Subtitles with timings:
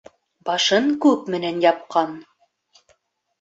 [0.47, 2.17] Башын күк менән япҡан.